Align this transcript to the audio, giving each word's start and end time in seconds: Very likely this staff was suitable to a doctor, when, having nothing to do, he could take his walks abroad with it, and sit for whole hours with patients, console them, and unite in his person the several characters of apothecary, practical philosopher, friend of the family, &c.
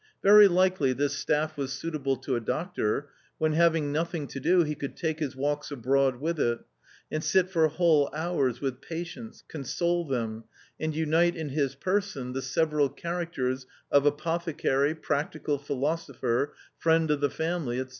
Very 0.23 0.47
likely 0.47 0.93
this 0.93 1.15
staff 1.15 1.55
was 1.55 1.71
suitable 1.73 2.15
to 2.17 2.35
a 2.35 2.39
doctor, 2.39 3.09
when, 3.37 3.53
having 3.53 3.91
nothing 3.91 4.25
to 4.29 4.39
do, 4.39 4.63
he 4.63 4.73
could 4.73 4.97
take 4.97 5.19
his 5.19 5.35
walks 5.35 5.69
abroad 5.69 6.15
with 6.15 6.39
it, 6.39 6.57
and 7.11 7.23
sit 7.23 7.51
for 7.51 7.67
whole 7.67 8.09
hours 8.11 8.59
with 8.61 8.81
patients, 8.81 9.43
console 9.47 10.03
them, 10.03 10.45
and 10.79 10.95
unite 10.95 11.35
in 11.35 11.49
his 11.49 11.75
person 11.75 12.33
the 12.33 12.41
several 12.41 12.89
characters 12.89 13.67
of 13.91 14.07
apothecary, 14.07 14.95
practical 14.95 15.59
philosopher, 15.59 16.55
friend 16.79 17.11
of 17.11 17.21
the 17.21 17.29
family, 17.29 17.77
&c. 17.79 17.85